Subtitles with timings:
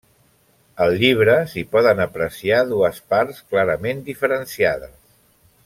[0.85, 4.99] Al llibre s'hi poden apreciar dues parts clarament diferenciades.